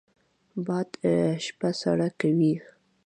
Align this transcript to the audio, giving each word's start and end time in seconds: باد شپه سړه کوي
باد 0.65 0.89
شپه 1.45 1.69
سړه 1.81 2.07
کوي 2.19 2.55